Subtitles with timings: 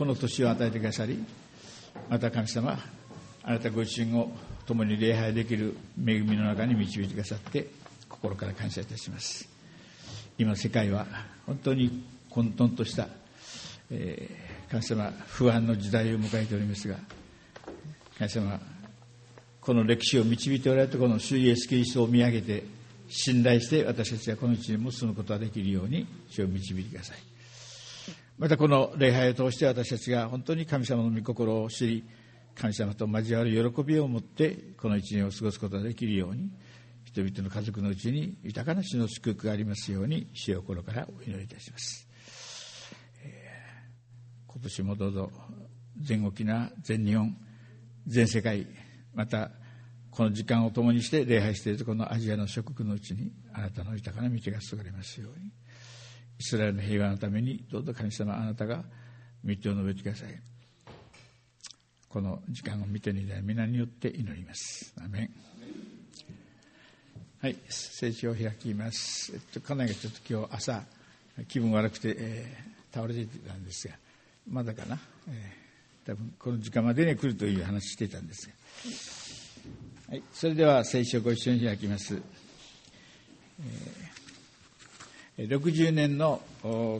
[0.00, 1.22] この年を与えてくださり
[2.08, 2.78] また神様
[3.42, 4.30] あなたご自身を
[4.64, 7.66] 共に礼拝できる恵みの中に導いてくださって
[8.08, 9.46] 心から感謝いたします。
[10.38, 11.06] 今世界は
[11.44, 13.08] 本当に混沌とした、
[13.90, 16.96] えー、神様不安の時代を迎えておりますが
[18.16, 18.58] 神様
[19.60, 22.64] この歴史を導いておられたこの主イエス・キリストを見上げて
[23.10, 27.29] 信頼して私たちがこの地にも進むことができるように主を導いてください。
[28.40, 32.08] またこの礼拝を通して私たちが本当に神様の御心を知り
[32.54, 36.50] 神様と交わる喜びを持ってこの一年を過ごすことができるように
[37.04, 42.08] 人々の家族のうちに豊かな死の祝福がありますように主よ心からお祈りいたします、
[43.22, 45.30] えー、今年もどうぞ
[46.00, 47.36] 全沖縄全日本
[48.06, 48.66] 全世界
[49.12, 49.50] また
[50.10, 55.59] この時間を共にして礼拝しているこのアジアの諸国のうちにあなたの豊かな道が注がれますように。
[56.40, 58.82] イスラエルの平和のためにどうぞ神様あなたが
[59.44, 60.28] 道を述べてください。
[62.08, 64.92] この時間を見てに皆によって祈ります。
[64.98, 65.30] アメン。
[67.42, 70.82] はい聖書を開きます、えっと、家内がちょっと今日朝
[71.48, 73.94] 気分悪くて、えー、倒れていたんですが
[74.46, 78.50] まだかな、えー、多分この時間までに来るという話していたんです
[80.08, 84.09] が、はい、それでは聖書をご一緒に開きます、えー、
[85.48, 86.40] 60年の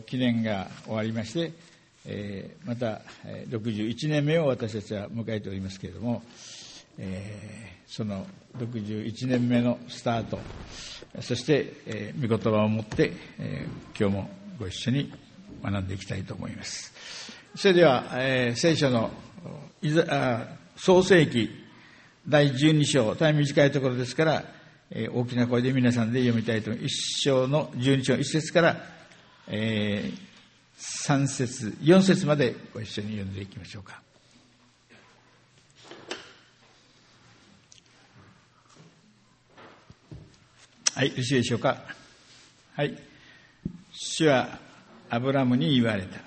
[0.07, 1.53] 記念が終わりまして
[2.07, 3.03] え、また
[3.49, 6.23] 61年目を私たちは迎えておりますけれども、
[6.99, 8.27] え、その
[8.59, 10.39] 61年目のスタート
[11.21, 15.13] そして、えー、御言葉を持って、えー、今日もご一緒に
[15.63, 16.93] 学んでいきたいと思います。
[17.57, 19.11] それでは、え、聖書の
[20.77, 21.51] 創世記
[22.29, 24.45] 第12章大変短いところですから、
[24.91, 28.77] えー、大きな声で皆さんで読みたいと思います一章の12章1節から、
[29.49, 30.31] えー
[30.81, 34.01] 3節4節までご一緒に読んでいきましょうか。
[40.95, 41.77] はいよろしいでしょうか？
[42.75, 42.97] はい。
[43.93, 44.59] 主は
[45.11, 46.19] アブラムに言われた。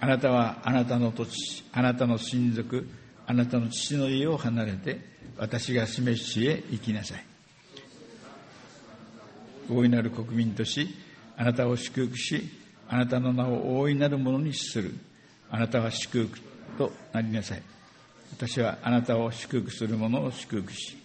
[0.00, 2.88] あなたはあなたの土地あなたの親族
[3.26, 5.00] あなたの父の家を離れて
[5.36, 7.31] 私が示す地へ行きなさい。
[9.70, 10.88] 大いなる国民とし
[11.36, 12.48] あなたを祝福し
[12.88, 14.94] あなたの名を大いなるものにする。
[15.50, 16.40] あなたは祝福
[16.76, 17.62] となりなさい。
[18.32, 20.96] 私はあなたを祝福する者を祝福し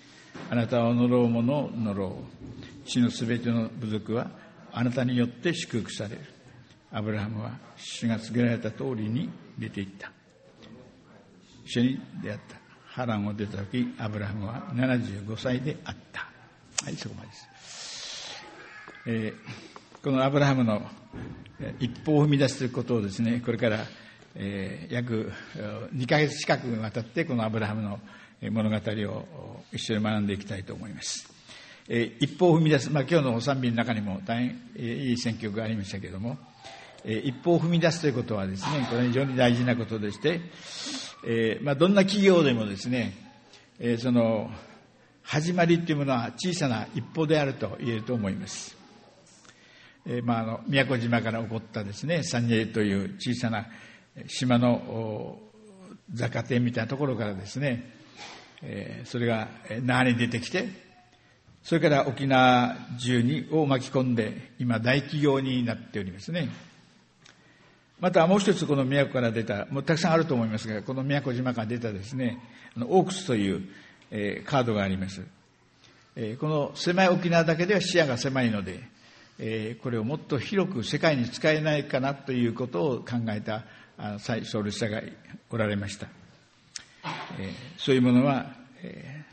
[0.49, 2.87] あなたを呪う者を呪う。
[2.87, 4.29] 地のすべての部族は
[4.71, 6.21] あなたによって祝福される。
[6.91, 10.11] アブラハムは主が告げられた通りに出ていった。
[11.65, 12.55] 主に出会った。
[12.85, 16.27] 波乱を出た時アブラハムは75歳であった。
[16.83, 17.47] はいそこまでです、
[19.09, 20.81] えー、このアブラハムの
[21.79, 23.85] 一歩を踏み出すということをですねこれから、
[24.35, 25.31] えー、約
[25.93, 28.01] 2か月近くにわたってこのアブラハムの
[28.51, 29.25] 物語を
[29.71, 31.31] 一緒に学んでいきたいと思います、
[31.87, 36.37] えー、一歩を踏み出す、まあ、今日の賛美の中にも大変、えー、いい選曲がありましたけれども、
[37.05, 40.41] えー、一歩を踏み出すということはですねこれは非常に大事なことでして、
[41.25, 43.13] えーまあ、どんな企業でもですね、
[43.79, 44.51] えー、その
[45.23, 48.76] 始まりというものは小さな一歩であると言えると思います。
[50.09, 53.67] えー、まあ、あの宮古島から起こったですねサニエという小さな
[54.27, 55.37] 島の
[56.13, 57.91] 雑貨店みたいなところからですね、
[58.63, 59.49] えー、それが
[59.81, 60.69] 那覇に出てきて
[61.61, 66.47] それから沖縄中にを巻き込んで今大企業になっておりますね。
[67.99, 72.39] またもう一つこの宮古から出たもうたくさんあると思いますがこの宮古島から出たですね
[72.75, 73.67] あのオークスという、
[74.11, 75.25] えー、カードがあります、
[76.15, 78.81] えー、この狭い沖縄だけでは視野が狭いので
[79.39, 83.65] え、これをもっと広く世界に使えないかなということを考えた
[84.19, 85.01] 最創立者が
[85.49, 86.07] おられました、
[87.39, 89.25] え、そういうものは、え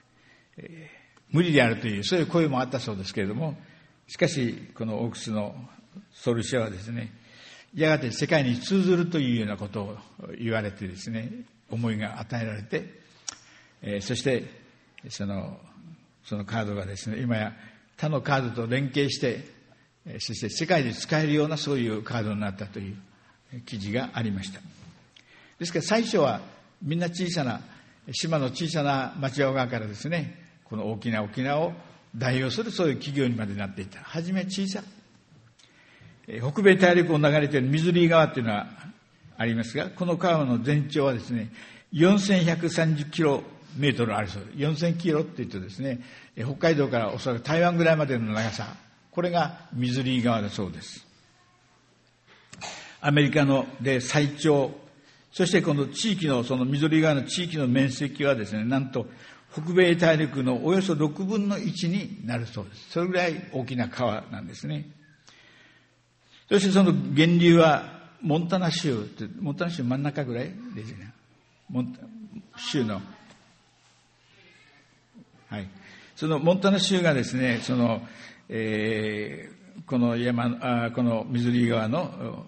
[0.56, 0.90] え、
[1.30, 3.56] 無理であるというそういう声もあったそうですけれども
[4.06, 5.54] しかしこのオークスの
[6.12, 7.12] 創立者はですね
[7.74, 9.96] やがて世界に通ずるというようなことを
[10.38, 11.30] 言われてですね
[11.70, 12.88] 思いが与えられて、
[13.82, 14.44] え、そして
[15.08, 15.58] その
[16.22, 17.52] そのカードがですね今や
[17.96, 19.44] 他のカードと連携して
[20.18, 24.60] そして世界で使えるようなそういうカードになったという記事がありました。
[25.58, 26.40] ですから最初は
[26.82, 27.60] みんな小さな
[28.12, 31.72] 島の小さな町側からですねこの大きな沖縄を
[32.14, 34.00] 代表するそういう企業にまでなっていた。
[34.00, 34.82] 初め小さ。
[36.26, 38.66] 北米大陸を流れているミズリー川というのは
[39.36, 41.50] ありますがこの川の全長はですね
[41.92, 43.42] 4130キロ
[43.76, 44.58] メートルあるそうです。
[44.58, 46.00] 4000キロって言うとですね
[46.36, 48.83] 北海道からおそらく台湾ぐらいまでの長さ。
[49.14, 51.06] これがミズリー川だそうです。
[53.00, 54.72] アメリカので最長
[55.34, 59.08] そしてこの地域の、その緑川の地域の面積はですね、なんと
[59.52, 62.90] 北米大陸のおよそ6分の1になるそうです。
[62.90, 64.86] それぐらい大きな川なんですね。
[66.48, 69.08] そしてその源流はモンタナ州
[69.40, 71.12] モンタナ州真ん中ぐらいですね。
[71.68, 71.98] モン
[72.56, 73.02] 州の。
[75.48, 75.68] はい。
[76.14, 78.06] そのモンタナ州がですね、その、
[78.48, 82.46] えー、この山、あこのミズリ川の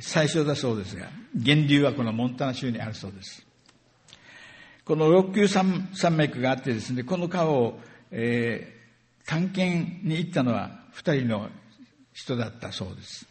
[0.00, 3.44] 最初だそうですが、源流はこのモンタナ州にあるそうです。
[4.84, 7.78] この六級山脈があってですね、この川を、
[8.10, 11.48] えー、探検に行ったのは二人の
[12.12, 13.26] 人だったそうです。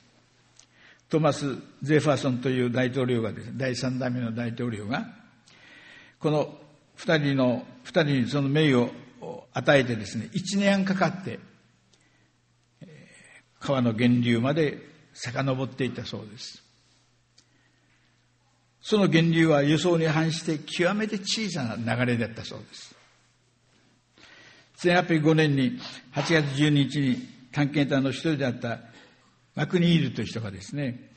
[1.10, 5.06] トマス・ゼファーソンという大統領がですね、第三代目の大統領が、
[6.20, 6.58] この
[6.96, 8.90] 二人の、二人にその名誉を
[9.54, 11.40] 与えてですね、一年かかって、
[13.60, 14.78] 川の源流まで
[15.14, 16.62] 遡っていったそうです。
[18.82, 22.96] その源流は予想に反して極めて小さな流れだったそうです。
[24.90, 25.80] 1805年に
[26.14, 27.18] 8月12日に
[27.54, 28.80] 探検隊の一人であった
[29.56, 31.12] マクニールという人がですね、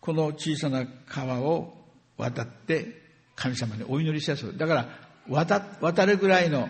[0.00, 1.74] この小さな川を
[2.16, 3.00] 渡って
[3.34, 4.88] 神様にお祈りしたそうですだから
[5.28, 6.68] 渡渡るぐらいの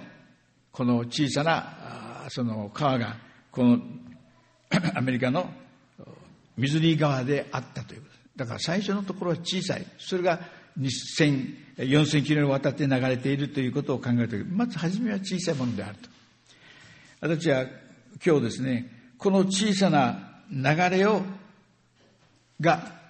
[0.72, 3.16] この小さなその川が
[3.50, 3.80] この
[4.94, 5.50] アメリカの
[6.56, 8.20] 水利川であったということです。
[8.36, 9.86] だから最初のところは小さい。
[9.98, 10.40] それが
[10.78, 16.08] 2000、4000キロにわたって流れているということを考えると、まず初めは小さいものであると。
[17.20, 17.64] 私は
[18.24, 21.22] 今日ですね、この小さな流れを、
[22.60, 23.00] が、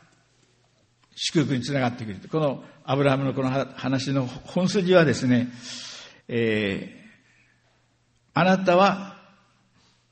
[1.15, 2.21] 祝福につながってくる。
[2.31, 5.49] このアブラハムのこの話の本筋はですね、
[6.29, 7.00] えー、
[8.35, 9.17] あなたは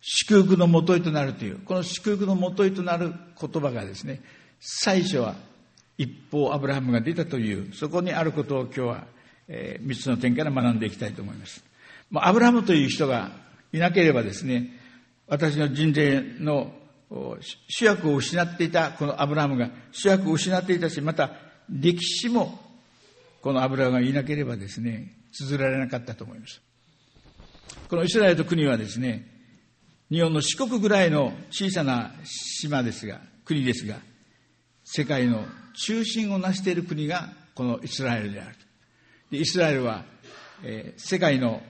[0.00, 4.20] 祝福のもといとなるという、この祝福のもといとなる言葉がですね、
[4.60, 5.36] 最初は
[5.96, 9.06] 一方アブラハムが出たという、そこにあることを今日は、
[9.48, 11.64] えー、3つの点から学んでいきたいと思います。
[12.10, 13.30] まあ、アブラハムという人が
[13.72, 14.70] いなければですね、
[15.26, 16.72] 私の人生の
[17.68, 21.32] 主役を失っていたこのアブラハムが主役を失っていたし、また
[21.68, 22.58] 歴史も
[23.42, 26.60] このアブラハムがいなければですね、綴られなかったと思います。
[27.88, 29.26] このイスラエルと国はですね、
[30.10, 33.96] 日本の四国ぐらいの小さな島ですが、国ですが、
[34.84, 35.44] 世界の
[35.74, 38.56] 中心を成している国がこのイスラエルである。
[39.30, 40.04] でイスラエルは、
[40.62, 41.62] えー、世界の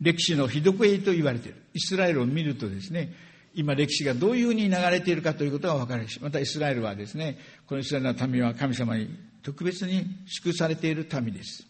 [0.00, 1.62] 歴史のひどくいと言われている。
[1.72, 3.14] イスラエルを見るとですね、
[3.54, 9.08] 今歴史がどういうふうに流れているかということが分かるし、またイスラエルはですね、このイスラエルの民は神様に
[9.42, 11.66] 特別に祝されている民です。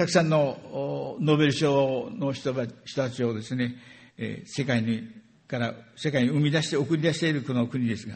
[0.00, 3.76] たくさんのノーベル賞の人たちをですね、
[4.46, 5.06] 世界に
[5.46, 8.14] から世界に生み出して送り出しているこの国ですが、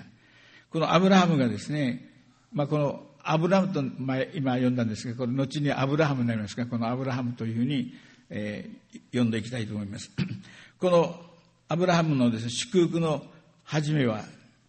[0.71, 2.11] このアブラハムがですね、
[2.55, 7.93] まあ、このアブラハムと前今読んだんですが、これ後にアブラハムになりますが、このアブラハムというふうに、
[8.31, 10.11] えー、読んでいきたいと思います。
[10.81, 11.21] この
[11.69, 13.23] アブラハムのですね、祝福の
[13.63, 14.25] 始めは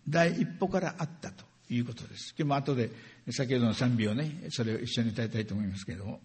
[0.09, 2.35] 第一歩からあったということです。
[2.37, 2.89] 今日も後で
[3.31, 6.19] 先ほどの賛美をね、それを一緒に歌いたいと思いますけれども、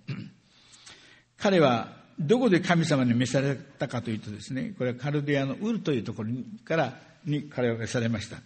[1.41, 1.89] 彼は
[2.19, 6.31] どこで神様に召されたかというとですね、これはカルデアのウルというところ
[6.65, 8.37] からに彼は召されました。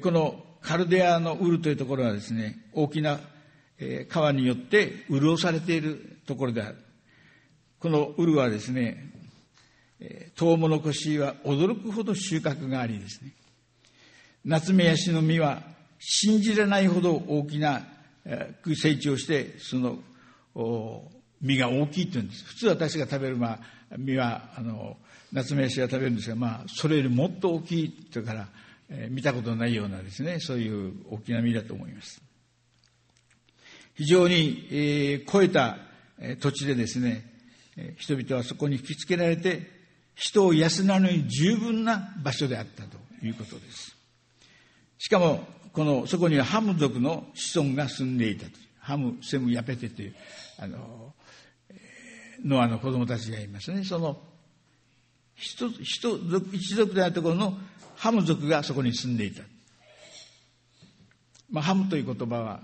[0.00, 3.20] このカルデアのウルというところはですね、大きな
[4.08, 6.76] 川によって潤されているところである。
[7.78, 9.12] このウルはですね、
[10.34, 13.32] トウモロコシは驚くほど収穫がありですね、
[14.44, 15.62] 夏目ヤシの実は
[15.98, 17.86] 信じられないほど大きな
[18.24, 19.98] 成長して、その
[21.40, 22.44] 実が大きいというんです。
[22.44, 23.60] 普通私が食べる、まあ、
[23.98, 24.96] 実は、あの、
[25.32, 28.48] 夏目ヤシが食べるんですが、まあ、それよりもっと大きいとから、
[28.90, 32.22] え見たことないようなですね、そういう大きな実だと思います。
[33.94, 35.78] 非常に、えー、超えた
[36.40, 37.24] 土地でですね、
[37.98, 39.78] 人々はそこに引きつけられて、
[40.14, 43.96] 人を養うのに十分な場所であったということです。
[44.98, 48.52] しかも、この、そこにはハム族の子孫が住んでいたと。
[48.80, 50.14] ハム、セム、ヤペテという、
[50.58, 51.14] あの、
[52.44, 53.84] ノアの子供たちがいますね。
[53.84, 54.18] その、
[55.34, 56.18] 人、人、
[56.52, 57.58] 一族であるところの
[57.96, 59.42] ハム族がそこに住んでいた。
[61.50, 62.60] まあ、ハムという言葉は、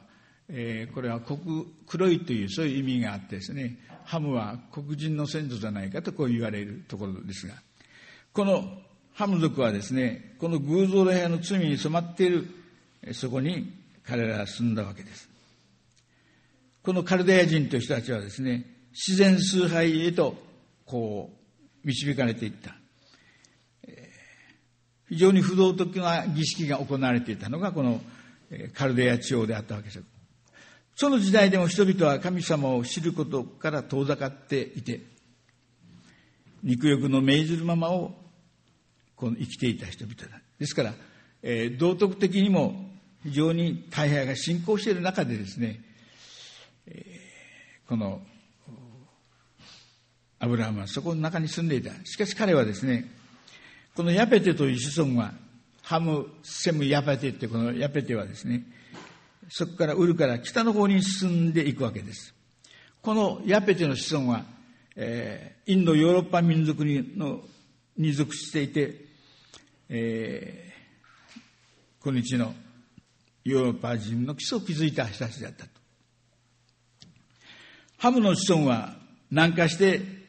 [0.48, 1.38] えー、これは黒
[1.86, 7.54] 黒いというそういう意味があってですね、ハムは黒人の先祖じゃないかとこう言われるところですが、
[8.32, 8.64] この
[9.14, 12.48] ハム族はですね、この偶像の部屋の罪に染まっている、
[13.12, 13.72] そこに
[14.04, 15.28] 彼らは住んだわけです。
[16.82, 20.36] このカルデア人という人たちはですね、自然崇拝へと
[20.86, 21.30] こ
[21.82, 22.76] う導かれていった。
[25.08, 28.00] 非常に不道徳な儀式が行われていたのがこの
[28.72, 30.02] カルデア地方であったわけです。
[30.96, 35.00] その時代でも人々は神様を知ることから遠ざかっていて、
[36.62, 38.14] 肉欲の命ずるままを
[39.16, 40.40] この生きていた人々だ。
[40.58, 40.94] ですから、
[41.42, 42.90] えー、道徳的にも
[43.24, 45.80] 非常に大敗が進行している中でですね、
[46.86, 48.22] えー、この
[50.44, 51.90] アブラハムはそこの中に住んでいた。
[52.04, 53.10] しかし彼はですね、
[53.94, 55.32] このヤペテという子孫は、
[55.80, 58.64] ハム、セム、ヤペテってこのヤペテはですね、
[59.48, 62.34] そこからウルから北の方に進んでいくわけです。
[63.00, 64.44] このヤペテの子孫は、
[64.96, 67.40] えー、インドヨーロッパ民族にの
[67.96, 69.00] に属していて、
[69.88, 72.54] えー、今日の
[73.44, 75.70] ヨーロッパ人の基礎を築いた人たちだったと。
[77.96, 78.96] ハムの子孫は
[79.30, 80.23] 南下して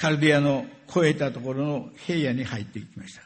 [0.00, 3.22] カルディアの越えたところの平野に入っていきました。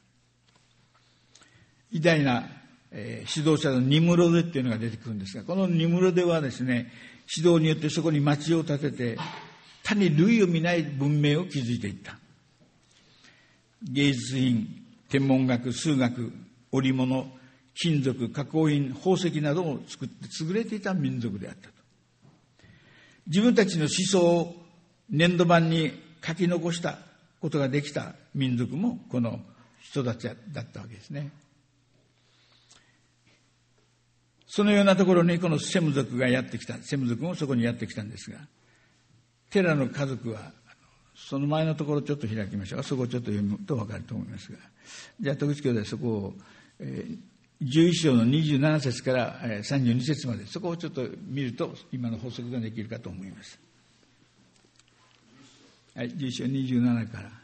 [1.93, 2.49] 偉大な、
[2.91, 6.91] えー、指導者のニムロデっていうのが出てくるんですが、このニムロデはですね、
[7.37, 9.19] 指導によってそこに町を建てて、
[9.85, 12.19] 他に類を見ない文明を築いていった。
[13.85, 14.67] 芸術品、
[15.09, 16.33] 天文学、数学、
[16.73, 17.29] 織物、
[17.77, 21.75] 金属、加工品、宝石などを作って優れていた民族であったと。
[23.29, 24.57] 自分たちの思想を
[25.09, 26.99] 粘土板に書き残した
[27.41, 29.41] ことができた民族もこの
[29.83, 31.31] 人たちだったわけですね。
[34.47, 38.39] そのようなところにこのセム族がやってきた、セム族もそこにやってきたんですが、
[39.51, 40.53] テラの家族は、
[41.17, 42.83] その前のところちょっと開きましょう。
[42.85, 44.59] そこをちょっと読むと分かると思いますが。
[45.21, 46.35] じゃあ、徳口兄弟そこを、
[46.79, 47.19] えー、
[47.67, 53.59] 11章の27節から32節まで、そこをちょっと見ると、今の法則ができるかと思います。
[55.95, 57.44] はい、11章27から。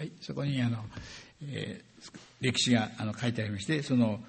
[0.00, 0.78] はい、そこにあの、
[1.42, 4.20] えー、歴史があの書いてありまして、その、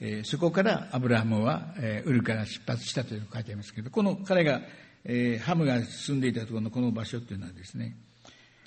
[0.00, 4.62] えー、そこからアブラハムは、えー、ウルから出発したというのが書いてありますけど、この彼が、
[5.04, 7.96] えー、ハムが住んでいたところのこの場所っていうのはですね、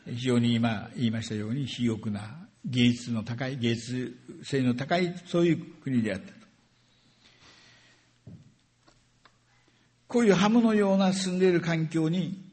[0.06, 2.22] 非常に今言いましたように肥沃な
[2.66, 6.34] 芸術の高い、芸術性の高い、そういう国であったと。
[10.08, 12.46] こういうハムのような住んでいる環境に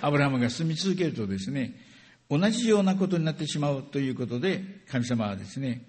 [0.00, 1.86] アブラハムが住み続けるとですね、
[2.30, 5.82] 同じようなことになってしまうということで、神様はですね、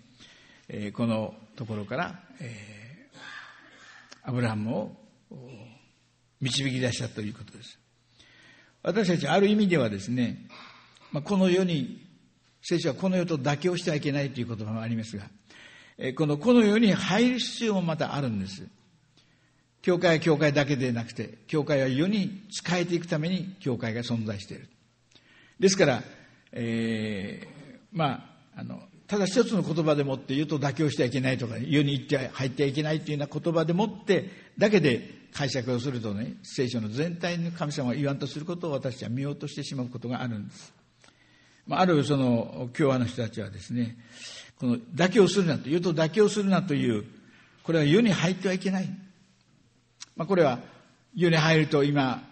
[0.70, 3.10] えこのところから、え
[4.24, 4.92] アブラハムを
[6.40, 7.78] 導き出したということです。
[8.84, 10.48] 私たちある意味ではですね、
[11.12, 12.08] ま、この世に、
[12.62, 15.26] 聖書はこの世と妥協してはいけないという言葉もありますが、
[15.98, 18.66] えこのこの世に入る必要もまたあるんです。
[19.82, 24.70] 教会は教会だけでなくて、教会は世に仕えていくために教会が存在している。
[25.60, 26.04] ですから、
[26.52, 28.12] えー、ま
[28.56, 40.74] あ、あの、ただ一つの言葉でもって言うと妥協してはいけないとか、世に行って入ってはいけないというような言葉でもってだけで解釈をするとね、聖書の全体の神様が言わんとすることを私たちは見ようとしてしまうことがあるんです。
[41.66, 43.98] まあ、るその共和の人たちはですね、
[44.60, 47.06] この妥協するなと、言うと妥協するなという、
[47.64, 48.90] これは世に入ってはいけない。
[50.16, 50.60] まあ、これは
[51.16, 52.24] 世に入ると今、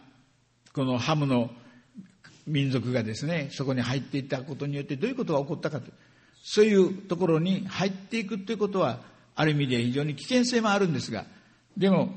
[0.73, 1.51] このハムの
[2.47, 5.91] 民族がですね、そこに入っていったことによってどういうことが起こったかと。
[6.43, 9.01] そういうところに入っていくということは、
[9.35, 11.25] ある意味で非常に危険性もあるんですが、
[11.75, 12.13] でも、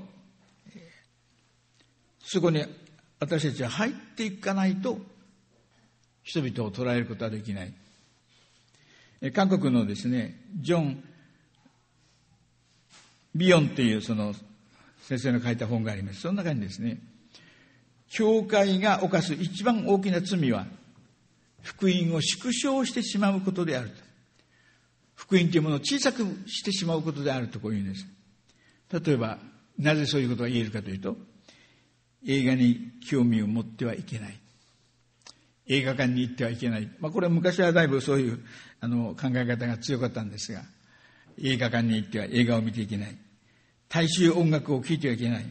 [2.23, 2.65] そこに
[3.19, 4.99] 私たちは入っていかないと、
[6.23, 7.75] 人々を捉えることはできない。
[9.33, 11.05] 韓国のですね、ジョン・
[13.35, 14.35] ビヨンっていうその
[15.03, 16.21] 先生の書いた本があります。
[16.21, 17.01] その中にですね、
[18.11, 20.67] 教会が犯す一番大きな罪は、
[21.63, 23.95] 福音を縮小してしまうことであると。
[25.15, 28.07] 福音というものを小さくしてしまうことであるとこういうんです。
[28.93, 29.39] 例えば、
[29.79, 31.17] なぜそういうことが言えるかというと、
[32.27, 34.41] 映画に興味を持ってはいけない。
[35.69, 36.91] 映画館に行ってはいけない。
[36.99, 38.41] まあ、これは昔はだいぶそういう
[38.81, 40.63] あの考え方が強かったんですが、
[41.39, 43.17] 映画館に行っては映画を見ていけない。
[43.89, 45.45] 大衆音楽を聴いてはいけない。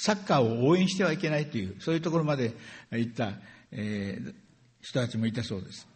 [0.00, 2.54] サッカーを応援してはいけないという、そういうところまで
[2.92, 3.32] 行った、
[3.72, 4.34] えー、
[4.80, 5.88] 人たちもいたそうです。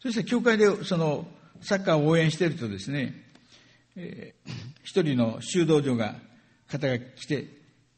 [0.00, 1.26] そして教会でその
[1.60, 3.12] サッカーを応援しているとですね、
[3.96, 4.50] えー、
[4.84, 6.14] 一人の修道女が
[6.68, 7.48] 方が来て、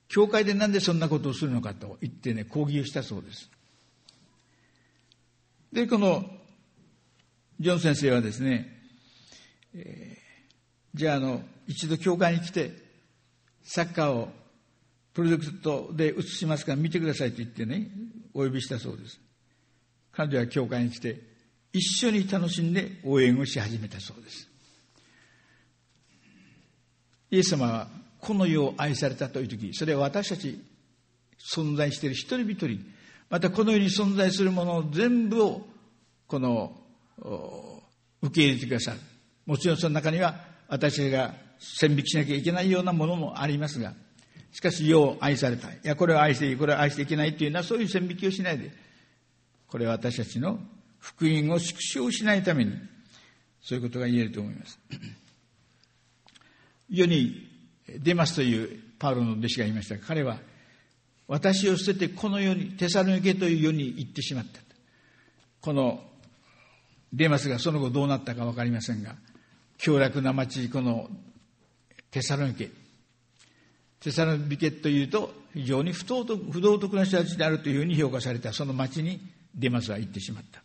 [0.09, 3.51] 教会でなんでそんなことをするのかと言ってね、抗議をしたそうです。
[5.71, 6.25] で、この、
[7.61, 8.73] ジョン先生はですね、
[9.75, 12.73] えー、じゃあ、あの、一度教会に来て、
[13.65, 14.31] サッカーを
[15.17, 17.89] プロジェクトで映しますから見てくださいと言ってね、
[18.35, 19.19] お呼びしたそうです。
[20.13, 21.23] 彼女は教会に来て、
[21.73, 24.47] 一緒に楽しんで応援をし始めたそうです。
[27.31, 27.89] イエス様は
[28.21, 30.63] この世を愛されたという時、それは私たち
[31.57, 32.85] 存在している一人一人、
[33.31, 35.67] またこの世に存在するものを全部を
[36.27, 36.79] この
[38.21, 38.99] 受け入れてくださる。
[39.47, 43.95] もちろんその中には私が線引きしなきゃいけないようなものもありますが、
[44.53, 45.81] しかし世を愛されたい。
[45.85, 48.71] いや、これを愛していい、これを愛していけないというのはそういう線引きをしないで、
[49.67, 50.59] これは私たちの
[50.99, 52.73] 福音を縮小しないために、
[53.63, 54.79] そういうことが言えると思います。
[56.89, 57.49] 世に
[57.89, 60.39] デマスというパウロの弟子がいましたが彼は、
[61.29, 64.61] 私を捨ててこの世に、テサロニケという世に行ってしまった。
[65.61, 66.05] この
[67.13, 69.17] デマスがその後どうなったか分かりませんが、
[69.79, 71.09] 凶楽な町、この
[72.11, 72.71] テサロニケ。
[74.07, 79.21] テサロニケというと、非常に不道徳不道徳な人たちであるというふうに評価されたその町に
[79.53, 80.63] デマスは行ってしまった。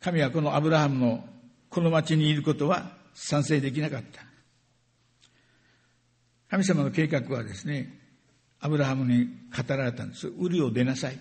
[0.00, 1.24] 神はこのアブラハムの
[1.68, 4.22] この町にいることは賛成できなかった。
[6.48, 7.92] 神様の計画はですね、
[8.60, 10.28] アブラハムに語られたんです。
[10.28, 11.20] ウリを出なさい。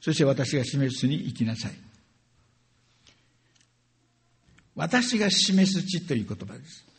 [0.00, 1.72] そして私が示すに行きなさい。
[4.74, 6.91] 私が示す地という言葉です。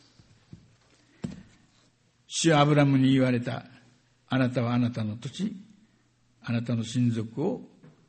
[2.36, 3.64] 主はアブラムに言われた、
[4.28, 5.56] あなたはあなたの土地、
[6.42, 7.62] あなたの親族を、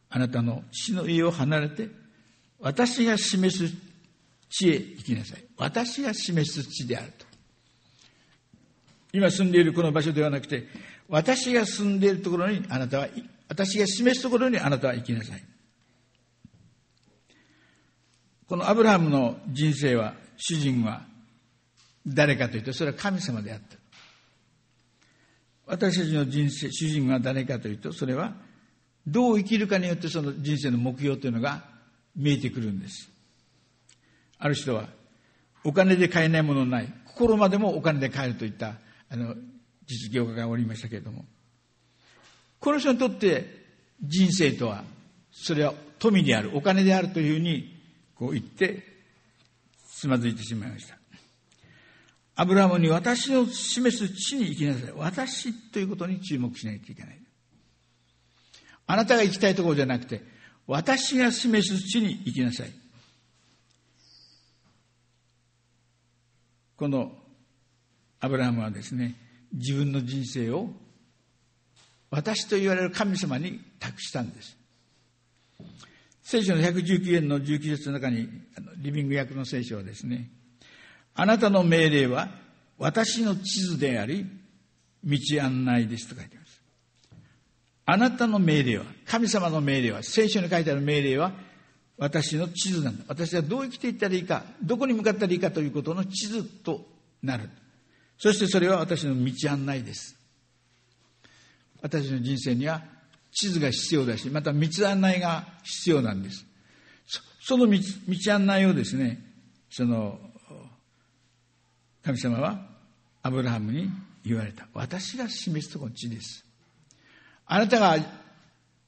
[0.09, 1.91] あなたの父の家を離れて、
[2.59, 3.75] 私が示す
[4.49, 5.45] 地へ行きなさい。
[5.59, 7.27] 私が示す地であると。
[9.13, 10.69] 今住んでいるこの場所ではなくて、
[11.07, 13.09] 私が住んでいるところにあなたは、
[13.51, 15.45] 私が示すところにあなたは行きなさい。
[18.49, 21.05] このアブラハムの人生は、主人は
[22.07, 23.84] 誰かというと、それは神様であった。
[25.67, 28.35] 私たちの人生、主人は誰かというと、それは
[29.07, 31.65] どう生きるかによってその人生の目標というのが
[32.17, 33.11] 見えてくるんです。
[34.39, 34.89] ある人は、
[35.65, 36.93] お金で買えないものない。
[37.07, 38.75] 心までもお金で買えるといった、
[39.09, 39.35] あの、
[39.87, 41.25] 実業家がおりましたけれども。
[42.61, 43.65] この人にとって
[44.03, 44.85] 人生とは、
[45.33, 47.75] それは富である、お金であるというふうに、
[48.15, 48.83] こう言って、
[49.95, 50.99] つまずいてしまいました。
[52.37, 54.93] アブラハムに私の示す地に行きなさい。
[54.97, 57.21] 私ということに注目しないといけない。
[58.87, 60.23] あなたが行きたいところじゃなくて、
[60.67, 62.73] 私が示す地に行きなさい。
[66.77, 67.13] この
[68.21, 69.17] アブラハムはですね、
[69.53, 70.71] 自分の人生を
[72.11, 74.57] 私と言われる神様に託したんです。
[76.23, 78.29] 聖書の119年の19節の中に、
[78.79, 80.31] リビング訳の聖書はですね、
[81.15, 82.29] あなたの命令は
[82.79, 84.27] 私の地図であり、
[85.05, 86.63] 道案内ですと書いています。
[87.87, 91.33] あなたの命令は、神様の命令は、聖書に書いてある命令は、
[91.97, 93.05] 私の地図なんだ。
[93.07, 96.87] 私はどう生きていったらいいか、どこに向かったらいいかということの地図と
[97.23, 97.51] なる。
[98.19, 100.17] そしてそれは私の道案内です。
[101.83, 102.83] 私の人生には
[103.31, 106.47] 地図が必要だし、また道案内が必要なんです。
[107.41, 109.21] その道道案内をですね、
[109.71, 110.19] その、
[112.05, 112.61] 神様は
[113.23, 113.91] アブラハムに
[114.25, 114.69] 言われた。
[114.75, 116.45] 私が示すとこの地です。
[117.47, 117.97] あなたが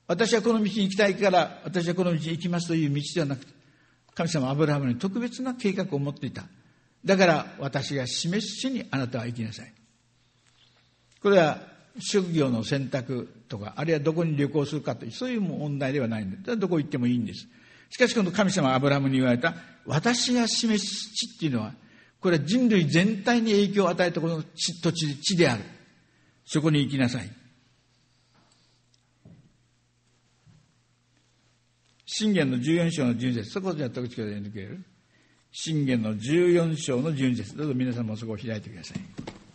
[0.07, 3.53] 私はこの道に行きたいから、私はこの道に行きますという道ではなくて、
[4.15, 6.45] 神様はアブラハムに特別な計画を持っていた。
[7.05, 9.73] だから私が示す地にあなたは行きなさい。
[11.23, 11.61] これは
[11.99, 17.49] 職業の選択とか、あるいはどこに旅行するかという、そういう問題ではないんで、どこ行ってもいいんです。
[17.91, 19.55] しかしこの神様アブラハムに言われた、
[19.87, 21.73] 私が示す地っていうのは、
[22.21, 25.65] これは人類全体に影響を与えたこの土地、地である。
[26.45, 27.31] そこに行きなさい。
[32.07, 34.85] 信玄の14章の12節そこじゃ徳地から読んでくれる
[35.51, 39.46] 信玄の14章の12節どうぞ皆さんもそこを開いてください。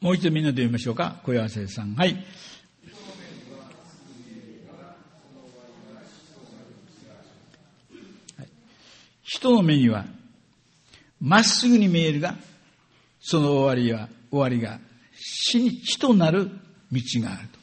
[0.00, 1.20] もう一度みんなで読みましょうか。
[1.24, 1.94] 小山先さん。
[1.94, 2.24] はい。
[9.22, 10.06] 人の目には
[11.20, 12.36] まっすぐに見えるが、
[13.20, 14.80] その終わりは、終わりが
[15.14, 16.48] 死に、死となる
[16.92, 17.58] 道があると。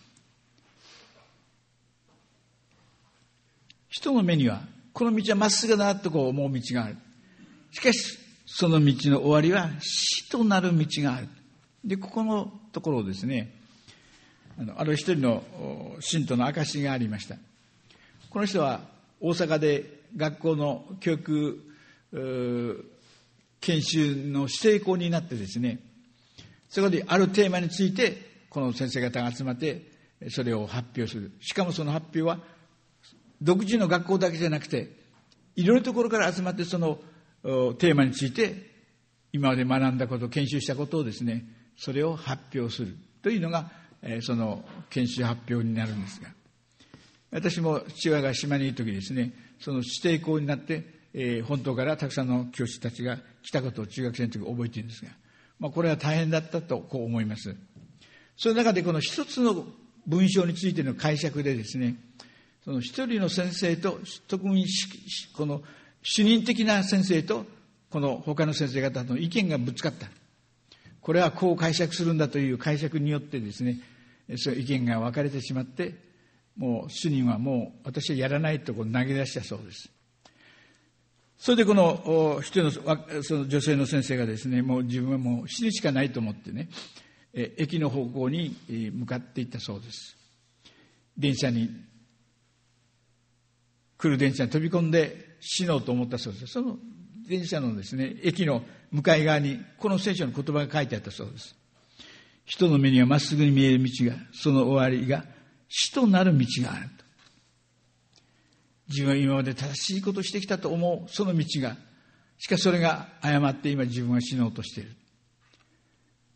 [3.90, 6.98] 人の目には、この道はまっすぐだなとこう思う道がある。
[7.72, 11.30] しかし、その道の終わりは死となる道がある。
[11.86, 13.54] で、ここのところですね、
[14.58, 15.44] あの、ある一人の
[16.00, 17.38] 信徒の証がありました。
[18.32, 18.82] この人は
[19.22, 21.64] 大阪で学校の教育
[23.62, 25.80] 研修の指定校になってですね、
[26.70, 29.84] そこであるテーマについて、この先生方が集まって、
[30.30, 31.34] それを発表する。
[31.40, 32.40] しかもその発表は、
[33.42, 34.92] 独自の学校だけじゃなくて、
[35.56, 37.00] いろいろところから集まってその
[37.44, 38.74] テーマについて、
[39.34, 41.46] 今まで学んだこと、研修したことをですね、
[41.78, 43.72] それを発表するというのが、
[44.22, 46.30] その研修発表になるんですが、
[47.32, 50.84] 私も父親が島にいる時ですね、その指定校になって、
[51.14, 55.12] えー、本島からたくさんの教師たちが来たことを中学生の時覚えているんですが、
[55.60, 57.56] まあ、これは大変だったとこう思います。
[58.38, 59.66] その中でこの一つの
[60.06, 61.96] 文章についての解釈でですね、
[62.64, 64.66] その一人の先生と、特に
[65.36, 65.62] この
[66.04, 67.46] 主任的な先生と、
[67.90, 70.08] この他の先生方の意見がぶつかった。
[71.06, 73.80] これはこう解釈するんだという解釈によってですね、
[74.38, 75.94] そう意見が分かれてしまって、
[76.58, 79.92] もう主任はもう私はやらないとこう投げ出したそうです。
[81.38, 82.72] それでこの一人の
[83.22, 86.70] その女性の先生がですね、もう自分はもう死ぬしかないと思ってね、
[87.36, 90.18] 駅の方向に向かっていったそうです。
[91.16, 91.70] 電車に、
[94.00, 96.48] 来る電車に飛び込んで死のうと思ったそうです。
[96.48, 96.80] その
[97.30, 98.64] 電車のですね、駅の
[98.96, 101.54] 向かい側にこの聖書の言葉が書いてあったそうです。
[102.46, 105.26] 人の目にはまっすぐに見える道が、その終わりが
[105.68, 107.06] 死となる道があると。
[108.88, 111.76] 自分は今まで正しいことしてきたと思うその道が、
[112.38, 114.96] しかしそれが誤って今自分は死のうとしている。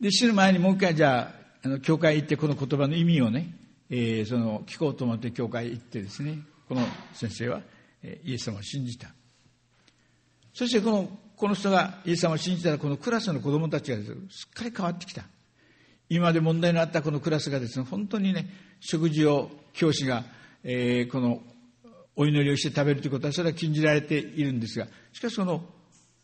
[0.00, 3.54] で、死ぬ前にもう一回じゃあ、あの、教会行ってこの言葉の意味をね、
[3.88, 6.82] えー、その、聞こうと思って教会行ってですね、この
[7.14, 7.62] 先生は、
[8.02, 9.08] えー、イエス様を信じた。
[10.52, 15.24] そしてこの、この人がイエス様を信じたら、このクラスの子供たちがすっかり変わってきた。
[16.10, 18.46] 今まで問題のあったこのクラスがですね、本当にね、
[18.80, 20.24] 食事を教師が、
[20.64, 21.40] えー、この
[22.14, 25.62] お祈りをして食べるということはそれは禁じられているんですがしかしその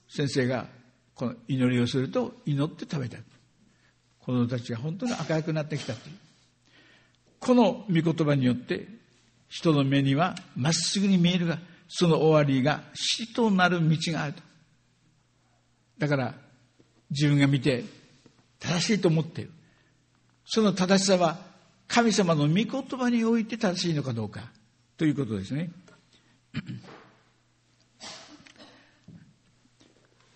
[0.09, 0.67] 先生が
[1.15, 3.17] この祈りをすると祈って食べた。
[4.21, 6.17] 子供たちが本当に明るくなってきたという。
[7.41, 8.87] この御言葉によって
[9.49, 14.43] 人の目にはまっすぐに見えるがその終わりが死となる道があると。
[15.99, 16.35] だから
[17.11, 17.85] 自分が見て
[18.59, 19.51] 正しいと思っている
[20.45, 21.39] その正しさは
[21.89, 24.51] 神様の御言葉において正しいのかどうか
[24.97, 25.71] ということですね。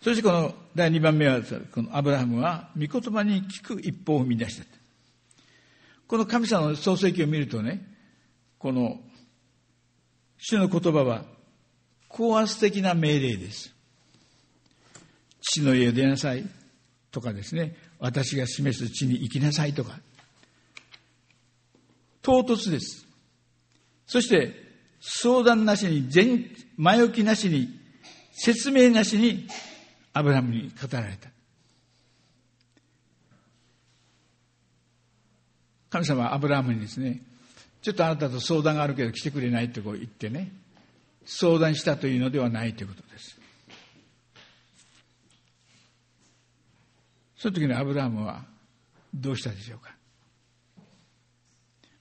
[0.02, 1.40] そしてこの第2番目は、
[1.72, 4.64] このアブラハムは御言葉に聞く一歩を踏み出した。
[6.06, 7.86] この神様の創世記を見るとね、
[8.58, 8.98] この
[10.38, 11.24] 主の言葉は
[12.08, 13.74] 高圧的な命令です。
[15.50, 16.44] 父の家を出なさい
[17.10, 19.98] とかですね、私が示す地に行きなさいとか、
[22.22, 23.04] 唐突です。
[24.06, 24.54] そして、
[25.00, 26.44] 相談なしに、前、
[26.76, 27.68] 前置きなしに、
[28.32, 29.48] 説明なしに、
[30.12, 31.30] アブラハムに語られた。
[35.88, 37.22] 神様はアブラハムにですね、
[37.82, 40.52] ちょっとあなたと相談があるけど来てくれないとこう言ってね、
[41.24, 43.39] 相談したというのではないということです。
[47.40, 48.44] その時にアブラハムは
[49.14, 49.94] どうしたでしょうか？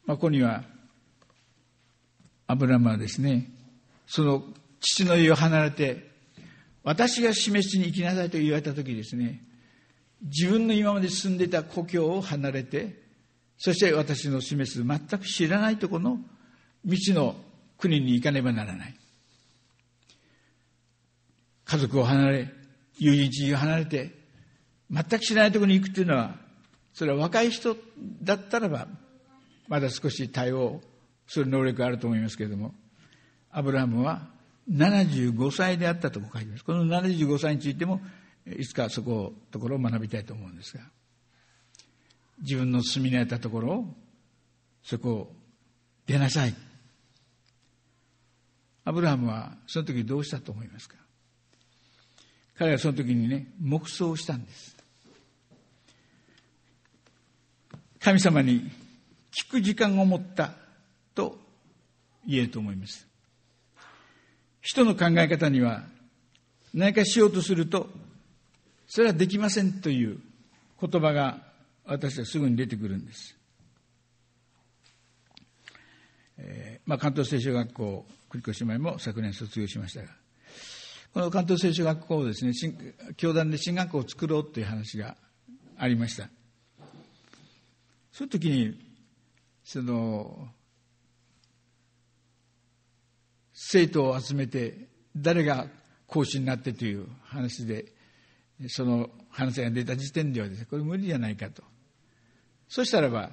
[0.06, 0.63] まあ、ここには
[2.45, 3.49] アブラムはですね、
[4.06, 4.43] その
[4.82, 6.12] 父の家を離れて、
[6.84, 9.41] 私が示しに行きなさいと言われた時ですね、
[10.23, 13.02] 自分の今まで住んでいた故郷を離れて、
[13.58, 16.17] そして私の示す全く知らないところの
[16.84, 17.38] 未知の
[17.78, 18.95] 国に行かねばならない。
[21.63, 22.54] 家族を離れ、
[22.97, 24.18] 友人を離れて、
[24.91, 26.36] 全く知らないところに行くというのは、
[26.93, 27.75] それは若い人
[28.23, 28.88] だったらば、
[29.67, 30.82] まだ少し対応
[31.28, 32.73] する能力があると思いますけれども、
[33.52, 34.28] アブラハムは
[34.71, 36.65] 75歳であったと書いてます。
[36.65, 38.02] この75歳についても、
[38.58, 40.84] いつかそこ、ところを学びたいと思うんですが、
[42.41, 43.95] 自分の住み慣れたところを、
[44.84, 45.36] そこを
[46.08, 46.56] 出なさい。
[48.86, 50.95] アブラハムはその時どうしたと思いますか？
[52.58, 54.75] 彼はその時にね、黙想したんです。
[58.00, 58.72] 神様に
[59.32, 60.54] 聞く時間を持った
[61.14, 61.38] と
[62.26, 63.08] 言えると思います。
[64.62, 65.84] 人の考え方には
[66.74, 67.90] 何かしようとすると、
[68.88, 70.20] それはできませんという
[70.82, 71.40] 言葉が
[71.86, 73.36] 私はすぐに出てくるんです。
[76.38, 80.10] えー、まあ、関東聖書学校、栗越姉妹も昨年卒業しましたが、
[81.14, 82.54] この関東聖書学校をですね、
[83.18, 85.18] 教団で進学校を作ろうという話が
[85.78, 86.30] ありました。
[88.19, 88.75] そういう時に、
[89.63, 90.49] その、
[93.53, 95.67] 生徒を集めて、誰が
[96.05, 97.86] 講師になってという話で、
[98.67, 101.63] その話が出た時点ではですね、これ無理じゃないかと。
[102.67, 103.32] そしたらば、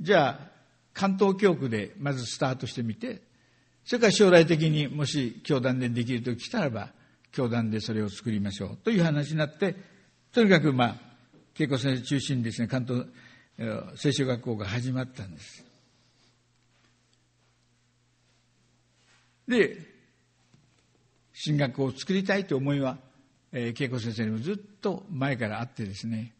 [0.00, 0.50] じゃあ、
[0.92, 3.20] 関東教区でまずスタートしてみて、
[3.84, 6.92] それから将来的にもし教団でできるときたらば、
[7.32, 9.74] 教団でそれを作りましょうという話になって、
[10.30, 10.96] とにかくまあ、
[11.58, 13.08] 恵子先生中心にですね、関東
[13.96, 15.64] 聖書学校が始まったんです。
[19.46, 19.78] で、
[21.32, 22.98] 進学校を作りたいという思いは、
[23.52, 26.32] えー、恵子先生にもずっと前からあってですね、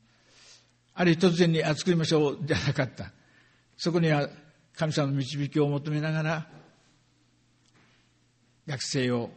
[0.94, 3.12] ある日突然に、あ、作りましょうじゃなかった。
[3.77, 4.29] そこには
[4.74, 6.46] 神様の導きを求めながら、
[8.66, 9.31] 学生を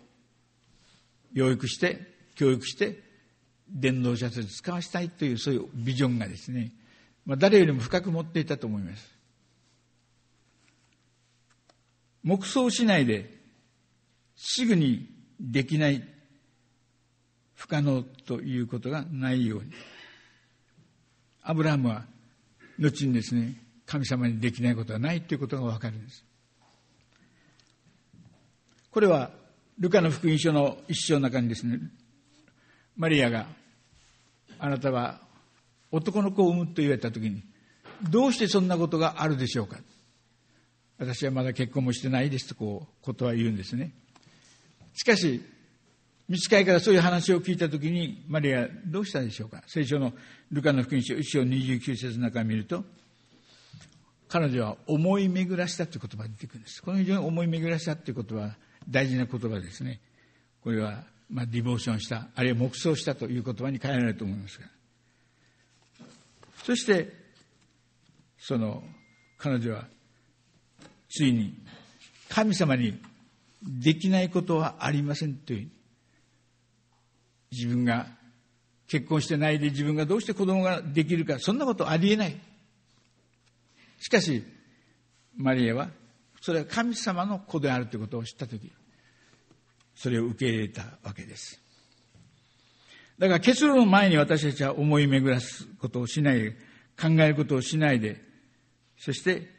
[1.33, 1.99] 養育して、
[2.35, 3.03] 教育して、
[3.69, 6.71] 伝道者として使わしたいという、そういうビジョンがですね、
[7.27, 9.13] まあ、誰よりも深く持っていたと思います。
[12.23, 13.29] 黙想しないで、
[14.37, 16.07] すぐにできない、
[17.53, 19.71] 不可能ということがないように。
[21.43, 22.05] アブラハムは、
[22.79, 26.23] 後にですね、神様にできないことはないということがわかるんです。
[28.89, 29.31] これは、
[29.77, 31.79] ルカの福音書の一章の中にですね、
[32.95, 33.47] マリアが、
[34.59, 35.26] あなたは
[35.91, 37.43] 男の子を産むと言われたときに、
[38.09, 39.77] どうしてそんなことがあるでしょうか？
[40.99, 43.93] 私はまだ結婚もしてないですとこう、ことは言うんですね。
[44.95, 45.41] しかし、
[46.27, 49.63] 見つかいからそういう話を聞いたときに、マリアどうしたでしょうか？
[49.67, 50.13] 聖書の
[50.51, 52.83] ルカの福音書1章29節の中を見ると、
[54.27, 56.81] 彼女は思い巡らしたという言葉が出てくるんです。
[56.81, 58.57] この非常に思い巡らしたということは
[58.89, 60.01] 大事な言葉ですね。
[60.61, 64.67] これは、まあ、ディボーションした、あるいは黙想したという言葉に変えられると思いますが。
[66.67, 67.13] そして、
[68.37, 68.83] その、
[69.37, 69.87] 彼女は、
[71.07, 71.53] ついに、
[72.27, 73.01] 神様に
[73.63, 75.69] できないことはありませんという、
[77.53, 78.07] 自分が
[78.89, 82.37] 結婚してないで自分がどうして子供ができるか、そんなことありえない。
[84.01, 84.43] しかし、
[85.37, 85.89] マリアは、
[86.41, 88.69] それは神様の子であるということを知ったとき、
[89.95, 91.61] それを受け入れたわけです。
[93.19, 96.51] だから結論の前に私たちは思い巡らすことをしない、
[96.99, 98.21] 考えることをしないで、
[98.97, 99.49] そして、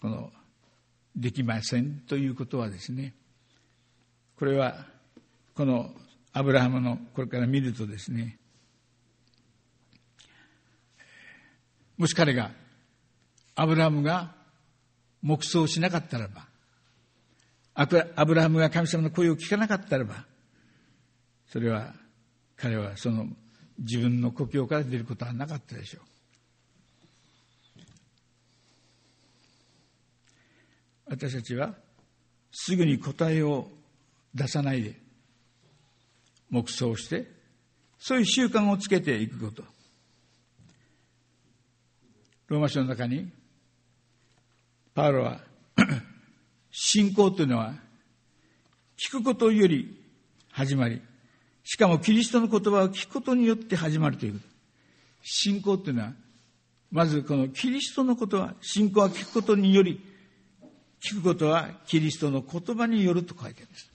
[0.00, 0.30] この、
[1.16, 3.14] できませんということはですね、
[4.38, 4.86] これは、
[5.54, 5.90] この
[6.32, 8.38] アブラハムのこれから見るとですね、
[11.96, 12.50] もし彼が
[13.54, 14.34] アブラハムが
[15.22, 16.46] 黙想しなかったらば、
[17.74, 17.86] ア
[18.24, 20.24] ブラハムが神様の声を聞かなかったらば、
[21.48, 21.94] それは
[22.56, 23.26] 彼はその
[23.78, 26.02] 自分の故郷から出ることはなかったでしょう。
[31.08, 31.74] 私たちは
[32.50, 33.68] すぐに答えを
[34.34, 34.94] 出さないで
[36.50, 37.26] 黙想して
[37.98, 39.62] そういう習慣をつけていくこと
[42.48, 43.30] ローマ書の中に
[44.94, 45.40] パウロは
[46.72, 47.74] 信仰というのは
[48.96, 50.02] 聞くことより
[50.50, 51.02] 始まり、
[51.68, 54.44] しかもキリストの言葉を聞くことによって始まるということ。
[55.24, 56.12] 信仰というのは、
[56.92, 60.00] まずこのキリストの言葉、信仰は聞くことにより、
[61.02, 63.90] 聞くことはキリストの言葉によると書いてあるんです。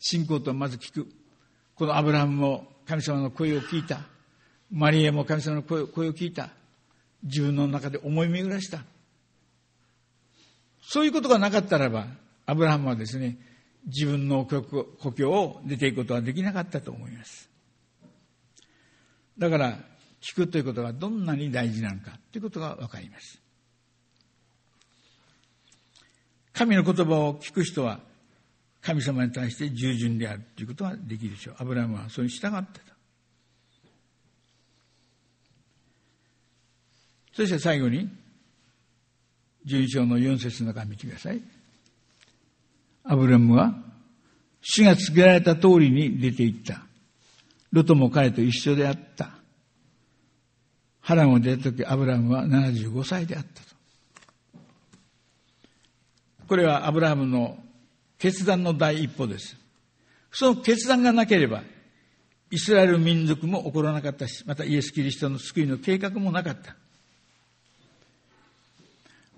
[0.00, 1.06] 信仰とはまず聞く。
[1.74, 4.00] このアブラハムも神様の声を聞いた。
[4.70, 6.48] マリアも神様の声を聞いた。
[7.22, 8.84] 自分の中で思い巡らした。
[10.80, 12.06] そういうことがなかったらば、
[12.46, 13.36] アブラハムはですね、
[13.86, 17.48] 自分の故郷を出ていくことはできなかったと思います。
[19.38, 19.78] だから、
[20.20, 23.40] 聞くということがどんなに大事なのかということがわかります。
[26.52, 28.00] 神の言葉を聞く人は、
[28.80, 31.56] 神様に対して従順であるということができるでしょう。
[31.58, 32.96] アブラハムはそれに従ってた。
[37.34, 38.08] そして最後に、
[39.64, 41.42] 十章の四節の中を見てください。
[43.08, 43.74] アブラムは、
[44.62, 46.82] 死が告げられた通りに出て行った。
[47.72, 49.30] ロトも彼と一緒であった。
[51.00, 53.66] ハランを出た時アブラムは75歳であったと。
[56.48, 57.58] これはアブラハムの
[58.18, 59.56] 決断の第一歩です。
[60.32, 61.62] その決断がなければ、
[62.50, 66.76] イスラエル民族も起こらなかったし、またイエス・キリストの救いの計画もなかった。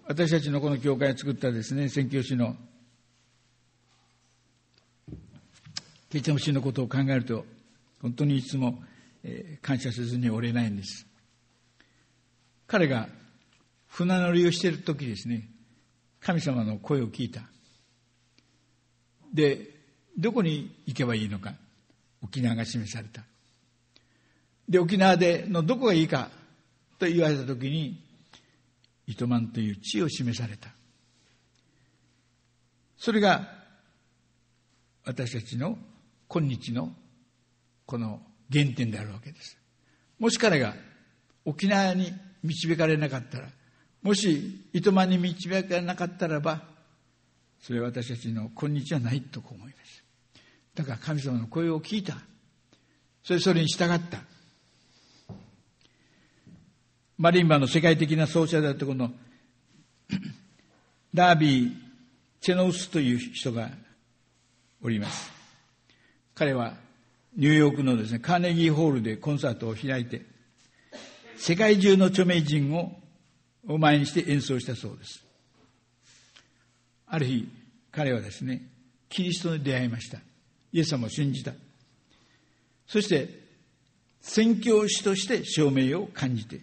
[0.06, 2.56] 私たちのこの教会を作ったですね、宣教師の
[6.18, 7.46] ケチャム氏のことを考えると、
[8.02, 8.82] 本当にいつも、
[9.22, 11.06] え、感謝せずにおれないんです。
[12.66, 13.08] 彼が
[13.86, 15.48] 船乗りをしている時ですね、
[16.20, 17.42] 神様の声を聞いた。
[19.32, 19.70] で、
[20.18, 21.54] どこに行けばいいのか、
[22.20, 23.22] 沖縄が示された。
[24.68, 26.30] で、沖縄でのどこがいいか
[26.98, 28.02] と言われたときに、
[29.06, 30.70] 糸満という地を示された。
[32.96, 33.52] それが
[35.04, 35.78] 私たちの
[36.28, 36.92] 今日の
[37.86, 38.20] この
[38.52, 39.58] 原点であるわけです。
[40.18, 40.74] もし彼が
[41.44, 42.12] 沖縄に
[42.42, 43.48] 導かれなかったら、
[44.02, 46.62] もし糸満に導かれなかったらば、
[47.60, 50.04] それは私たちの今日はないと思います。
[50.74, 52.18] だから神様の声を聞いた。
[53.24, 54.20] それそれに従った。
[57.16, 59.10] マリンバの世界的な奏者だったこの
[61.12, 61.72] ダービー・
[62.40, 63.70] チェノウスという人が
[64.82, 65.37] おります。
[66.38, 66.74] 彼は
[67.36, 70.22] ニューヨークのですね、カーネギーホールでコンサートを開いて、
[71.36, 72.92] 世界中の著名人を
[73.66, 75.24] お前にして演奏したそうです。
[77.08, 77.48] ある日、
[77.90, 78.68] 彼はですね、
[79.08, 80.18] キリストに出会いました。
[80.72, 81.54] イエス様を信じた。
[82.86, 83.28] そして、
[84.20, 86.60] 宣教師として証明を感じて、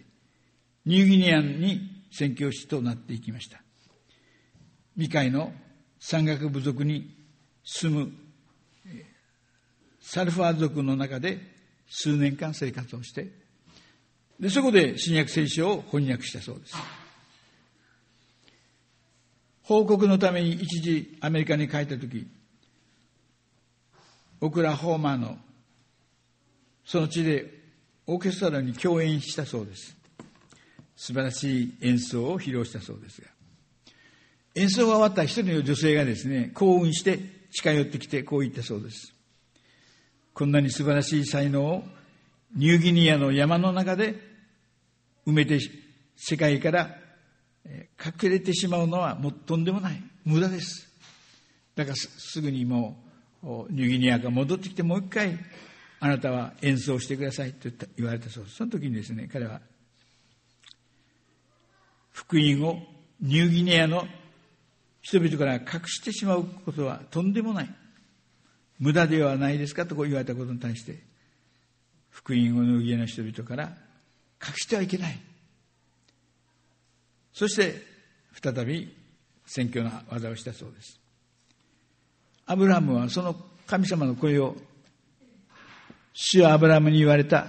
[0.86, 3.60] ニューギニアンに宣教師となっていきました。
[4.94, 5.52] 未開の
[6.00, 7.14] 山岳部族に
[7.62, 8.25] 住む
[10.06, 11.40] サルファー族の中で
[11.88, 13.26] 数年間生活をして、
[14.38, 16.76] で、そこで新約聖書を翻訳したそうです。
[19.64, 22.24] 報告のために一時アメリカに帰った時、
[24.40, 25.38] オクラホーマーの
[26.84, 27.52] その地で
[28.06, 29.96] オーケストラに共演したそうです。
[30.94, 33.26] 素晴らしい演奏を披露したそうですが、
[34.54, 37.18] 演奏が終わった一人の女性がですね、幸運して
[37.50, 39.15] 近寄ってきてこう言ったそうです。
[40.36, 41.82] こんなに素晴らしい才能を
[42.54, 44.20] ニューギニアの山の中で
[45.26, 45.58] 埋めて
[46.14, 46.94] 世界から
[47.64, 50.02] 隠れてしまうのはもうとんでもない。
[50.26, 50.88] 無駄です。
[51.74, 52.98] だからすぐにも
[53.42, 55.38] うニューギニアが戻ってきてもう一回
[56.00, 58.56] あなたは演奏してくださいと言われたそうです。
[58.56, 59.62] その時にですね、彼は
[62.12, 62.82] 福音を
[63.22, 64.06] ニューギニアの
[65.00, 67.74] 人々から隠してしまうことはとんでもない。
[68.78, 70.98] 無駄ではないですかとこう言われたことに対して、
[72.10, 73.76] 福音をの家の人々から
[74.44, 75.18] 隠してはいけない。
[77.32, 77.82] そして、
[78.42, 78.94] 再び
[79.46, 81.00] 宣教の技をしたそうです。
[82.46, 83.34] アブラハムはその
[83.66, 84.56] 神様の声を、
[86.12, 87.48] 主はアブラムに言われた、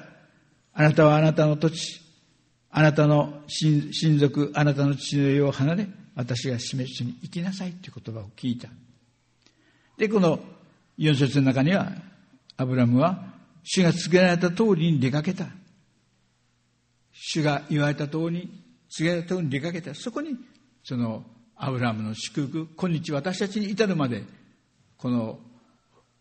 [0.74, 2.02] あなたはあなたの土地、
[2.70, 8.70] あなたの親族、あなたの父の家を離れ、私が示しに行きなさいという言葉を聞いた。
[9.98, 10.40] で、この
[10.98, 11.92] 4節の中には、
[12.58, 13.34] アブラムは、
[13.64, 15.48] 主が告げられた通りに出かけた。
[17.12, 19.94] 主が言われた通りに、告げられた通りに出かけた。
[19.94, 20.36] そこに、
[20.84, 24.24] その、アブラムの祝福、今日私たちに至るまで、
[24.98, 25.40] この、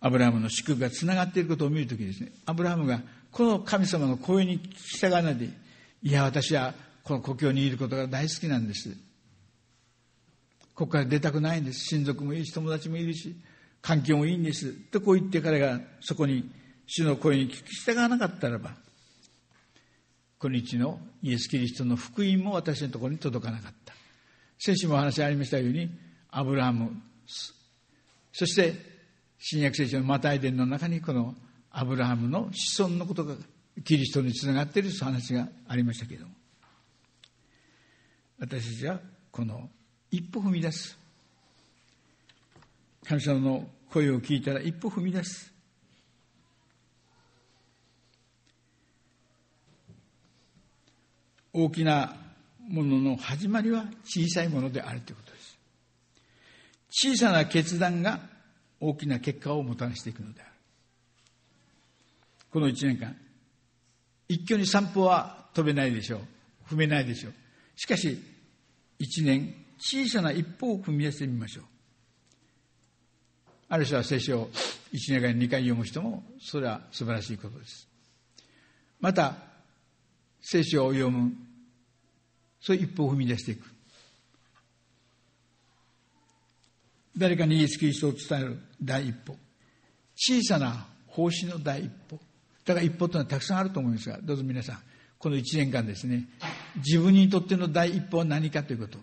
[0.01, 4.61] アブラムの祝福がつながっていることを見るときですね、アブラムが、この神様の声に
[4.99, 5.51] 従わないで、
[6.03, 8.91] いや、私はこの故郷にいることが大好きなんです。
[10.75, 11.87] ここから出たくないんです。
[11.87, 13.35] 親族もいるし、友達もいるし、
[13.87, 14.73] 環境もいいんです。
[14.91, 16.51] とこう言って彼がそこに
[16.89, 18.75] 主の声に聞き従わなかったらば、
[20.41, 23.95] 今日のイエス・キリストの福音も私のところに届かなかった。
[24.59, 25.89] 先週もお話ありましたように、
[26.31, 27.01] アブラハム、
[28.33, 28.75] そして
[29.39, 31.37] 新約聖書のマタイ伝の中にこの
[31.71, 33.37] アブラハムの子孫のことが
[33.85, 36.33] キリストにつながっているという話がありましたけれども、
[38.41, 39.71] 私たちはこの
[40.11, 40.99] 一歩踏み出す。
[43.05, 45.53] 神様の声を聞いたら一歩踏み出す。
[51.53, 52.15] 大きな
[52.69, 55.59] ものの始まりは小さいものであるということです。
[56.91, 58.21] 小さな決断が
[58.81, 60.51] 大きな結果をもたらしていくのである。
[62.51, 63.17] この一年間、
[64.29, 66.21] 一挙に散歩は飛べないでしょう。
[66.75, 67.35] 踏めないでしょう。
[67.77, 68.21] しかし、
[68.99, 71.65] 一年、小さな一歩を踏み出してみましょう。
[73.69, 74.51] ある人は聖書を
[74.93, 77.89] 1年間に2回読む人も、それは素晴らしいことです。
[79.01, 79.35] また、
[80.41, 81.33] 聖書を読む
[82.67, 83.65] そういう一歩を踏み出していく。
[87.17, 89.37] 誰かにイエス・キリストを伝える第一歩。
[90.17, 92.19] 小さな奉仕の第一歩。
[92.65, 94.79] だから一歩というのはたくさんあると思いますがどうぞ皆さん
[95.21, 96.29] この1年間ですね
[96.79, 98.99] 自分にとっての第一歩は何かということ。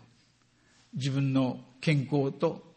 [0.93, 2.72] 自分の健康と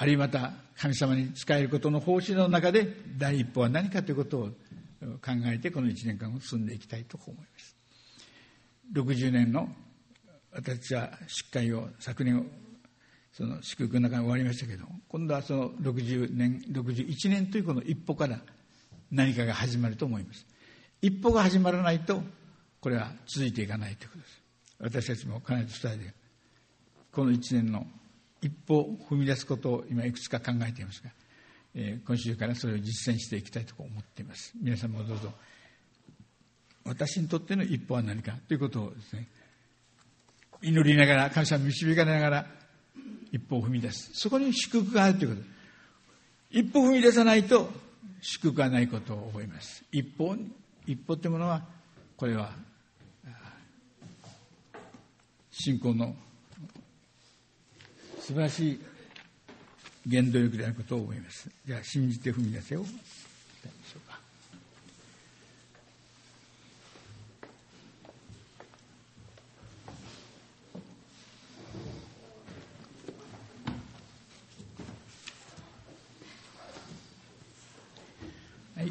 [0.00, 2.86] あるいはまた神様に仕えることの方針の中で
[3.18, 7.76] 第一歩は何かということを考えてこの1年間を進んでいきたいと思います。
[8.94, 9.68] 60年の
[10.52, 12.48] 私は出会を昨年
[13.32, 18.38] その祝福の中に終わりましたけど今度はその60年61年というこの一歩から
[19.10, 20.46] 何かが始まると思います。
[21.02, 22.22] 一歩が始まらないと
[22.80, 24.42] これは続いていかないということです。
[24.78, 26.14] 私たちも必ず伝えて
[27.10, 27.84] この1年の
[28.40, 31.10] 一歩踏み出すことを今いくつか考えていますが、
[31.74, 34.52] えー、今週からそれを実践していきたいと思っています。
[34.60, 35.32] 皆さんもどうぞ
[36.84, 39.28] 私にとっての一歩は何かということをですね
[40.62, 42.46] 祈りながら感謝を導かれながら
[43.30, 44.10] 一歩を踏み出す。
[44.14, 45.48] そこに祝福があるということ。
[46.50, 47.70] 一歩踏み出さないと
[48.20, 49.84] 祝福がないことを覚えます。
[49.92, 50.36] 一歩
[50.86, 51.62] 一歩というものは
[52.16, 52.52] これは
[55.50, 56.14] 信仰の
[58.28, 58.80] 素晴らしい
[60.10, 61.48] 原動力であることを思います。
[61.66, 62.84] じゃあ信じて踏み出せを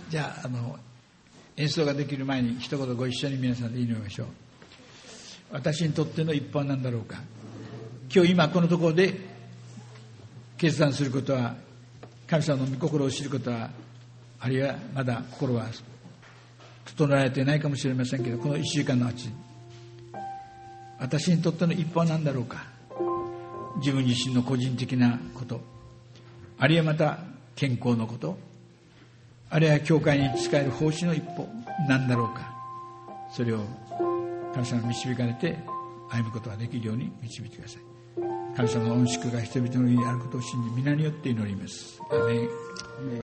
[0.09, 0.79] じゃああの
[1.57, 4.27] 演奏ができる前に一言ご一緒に皆さんで祈りましょう。
[5.51, 7.36] 私にとっての一歩は何だろうか。
[8.13, 9.13] 今日今このところで
[10.57, 11.55] 決断することは
[12.27, 13.69] 神様の御心を知ることは
[14.39, 15.65] あるいはまだ心は
[16.85, 19.29] 整えられていないかもしれませんけどこの1週間のうち
[20.99, 22.65] 私にとっての一歩は何だろうか。
[23.77, 25.61] 自分自身の個人的なこと。
[26.57, 27.19] あるいはまた
[27.55, 28.37] 健康のこと。
[29.49, 31.47] あるいは教会に使える奉仕の一歩。
[31.87, 32.51] なんだろうか。
[33.31, 33.59] それを
[34.53, 35.57] 神様に導かれて
[36.09, 37.96] 歩むことができるように導いてください。
[38.57, 42.01] 神様の恩祝が人々の家にあることを信じ皆によって祈ります。
[42.09, 42.47] アメ